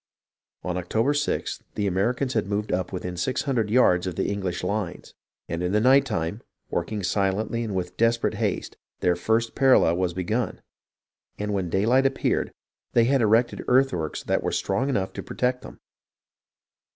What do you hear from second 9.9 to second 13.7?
was begun, and when daylight appeared they had erected